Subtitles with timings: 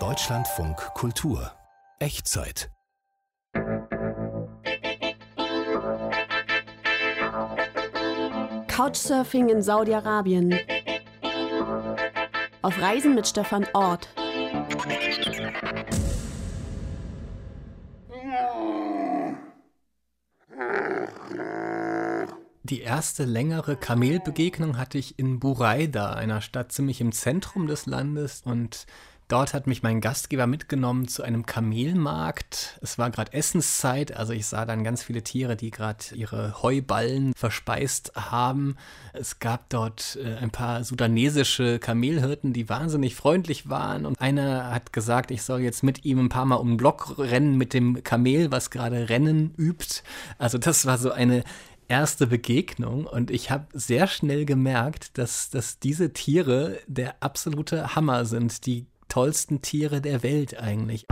[0.00, 1.52] Deutschlandfunk Kultur
[2.00, 2.68] Echtzeit
[8.66, 10.58] Couchsurfing in Saudi-Arabien.
[12.62, 14.08] Auf Reisen mit Stefan Ort.
[22.66, 28.40] Die erste längere Kamelbegegnung hatte ich in Buraida, einer Stadt ziemlich im Zentrum des Landes.
[28.42, 28.86] Und
[29.28, 32.78] dort hat mich mein Gastgeber mitgenommen zu einem Kamelmarkt.
[32.80, 37.34] Es war gerade Essenszeit, also ich sah dann ganz viele Tiere, die gerade ihre Heuballen
[37.36, 38.76] verspeist haben.
[39.12, 44.06] Es gab dort äh, ein paar sudanesische Kamelhirten, die wahnsinnig freundlich waren.
[44.06, 47.18] Und einer hat gesagt, ich soll jetzt mit ihm ein paar Mal um den Block
[47.18, 50.02] rennen mit dem Kamel, was gerade Rennen übt.
[50.38, 51.44] Also das war so eine
[51.88, 58.24] erste Begegnung und ich habe sehr schnell gemerkt, dass, dass diese Tiere der absolute Hammer
[58.24, 61.04] sind, die tollsten Tiere der Welt eigentlich.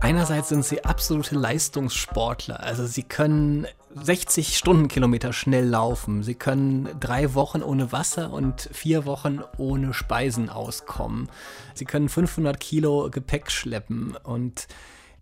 [0.00, 7.32] Einerseits sind sie absolute Leistungssportler, also sie können 60 Stundenkilometer schnell laufen, sie können drei
[7.32, 11.30] Wochen ohne Wasser und vier Wochen ohne Speisen auskommen,
[11.72, 14.66] sie können 500 Kilo Gepäck schleppen und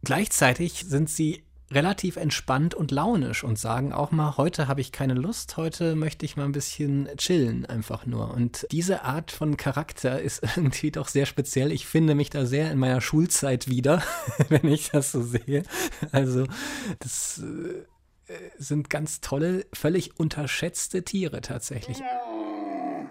[0.05, 5.15] Gleichzeitig sind sie relativ entspannt und launisch und sagen auch mal, heute habe ich keine
[5.15, 8.33] Lust, heute möchte ich mal ein bisschen chillen, einfach nur.
[8.33, 11.73] Und diese Art von Charakter ist irgendwie doch sehr speziell.
[11.73, 14.03] Ich finde mich da sehr in meiner Schulzeit wieder,
[14.49, 15.63] wenn ich das so sehe.
[16.11, 16.47] Also,
[16.99, 21.99] das äh, sind ganz tolle, völlig unterschätzte Tiere tatsächlich.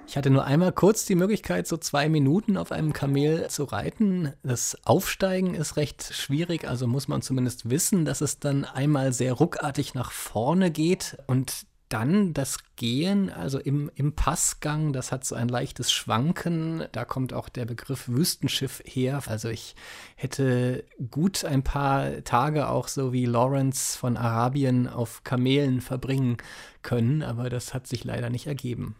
[0.07, 4.33] Ich hatte nur einmal kurz die Möglichkeit, so zwei Minuten auf einem Kamel zu reiten.
[4.43, 9.33] Das Aufsteigen ist recht schwierig, also muss man zumindest wissen, dass es dann einmal sehr
[9.33, 15.35] ruckartig nach vorne geht und dann das Gehen, also im, im Passgang, das hat so
[15.35, 16.85] ein leichtes Schwanken.
[16.93, 19.21] Da kommt auch der Begriff Wüstenschiff her.
[19.27, 19.75] Also ich
[20.15, 26.37] hätte gut ein paar Tage auch so wie Lawrence von Arabien auf Kamelen verbringen
[26.81, 28.95] können, aber das hat sich leider nicht ergeben.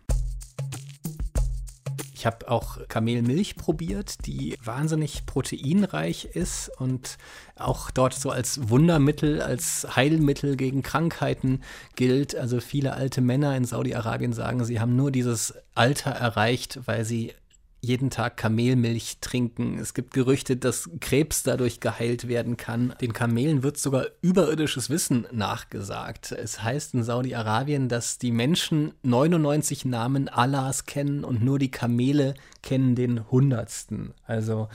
[2.22, 7.18] Ich habe auch Kamelmilch probiert, die wahnsinnig proteinreich ist und
[7.56, 11.62] auch dort so als Wundermittel, als Heilmittel gegen Krankheiten
[11.96, 12.36] gilt.
[12.36, 17.34] Also viele alte Männer in Saudi-Arabien sagen, sie haben nur dieses Alter erreicht, weil sie
[17.82, 19.80] jeden Tag Kamelmilch trinken.
[19.80, 22.94] Es gibt Gerüchte, dass Krebs dadurch geheilt werden kann.
[23.02, 26.32] Den Kamelen wird sogar überirdisches Wissen nachgesagt.
[26.32, 32.36] Es heißt in Saudi-Arabien, dass die Menschen 99 Namen Allahs kennen und nur die Kamele
[32.62, 34.14] kennen den hundertsten.
[34.28, 34.70] Also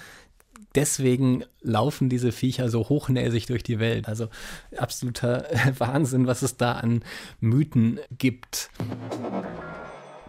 [0.74, 4.08] deswegen laufen diese Viecher so hochnäsig durch die Welt.
[4.08, 4.28] Also
[4.76, 5.46] absoluter
[5.78, 7.04] Wahnsinn, was es da an
[7.38, 8.70] Mythen gibt.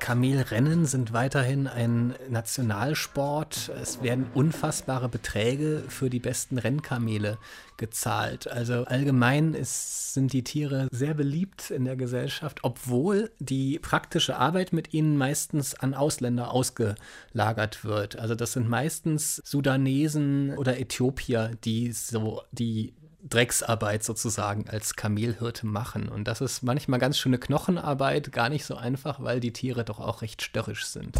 [0.08, 3.70] Kamelrennen sind weiterhin ein Nationalsport.
[3.82, 7.38] Es werden unfassbare Beträge für die besten Rennkamele
[7.76, 8.50] gezahlt.
[8.50, 14.72] Also allgemein ist, sind die Tiere sehr beliebt in der Gesellschaft, obwohl die praktische Arbeit
[14.72, 18.18] mit ihnen meistens an Ausländer ausgelagert wird.
[18.18, 22.94] Also das sind meistens Sudanesen oder Äthiopier, die so die
[23.30, 26.10] Drecksarbeit sozusagen als Kamelhirte machen.
[26.10, 30.00] Und das ist manchmal ganz schöne Knochenarbeit, gar nicht so einfach, weil die Tiere doch
[30.00, 31.18] auch recht störrisch sind.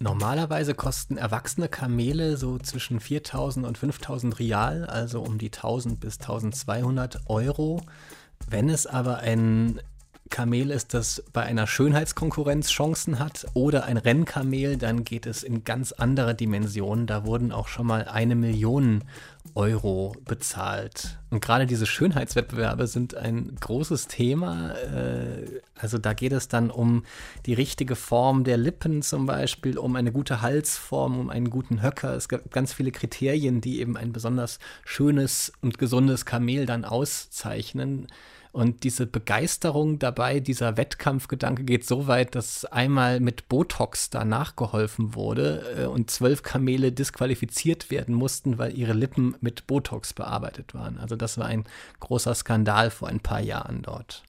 [0.00, 6.18] Normalerweise kosten erwachsene Kamele so zwischen 4000 und 5000 Rial, also um die 1000 bis
[6.18, 7.80] 1200 Euro.
[8.48, 9.80] Wenn es aber ein
[10.32, 15.62] Kamel ist, das bei einer Schönheitskonkurrenz Chancen hat oder ein Rennkamel, dann geht es in
[15.62, 17.06] ganz andere Dimensionen.
[17.06, 19.04] Da wurden auch schon mal eine Million
[19.54, 21.18] Euro bezahlt.
[21.30, 24.70] Und gerade diese Schönheitswettbewerbe sind ein großes Thema.
[24.70, 27.04] Äh, also da geht es dann um
[27.44, 32.14] die richtige Form der Lippen zum Beispiel, um eine gute Halsform, um einen guten Höcker.
[32.14, 38.06] Es gibt ganz viele Kriterien, die eben ein besonders schönes und gesundes Kamel dann auszeichnen.
[38.52, 45.14] Und diese Begeisterung dabei, dieser Wettkampfgedanke geht so weit, dass einmal mit Botox danach geholfen
[45.14, 50.98] wurde äh, und zwölf Kamele disqualifiziert werden mussten, weil ihre Lippen mit Botox bearbeitet waren.
[50.98, 51.64] Also das war ein
[52.00, 54.22] großer Skandal vor ein paar Jahren dort.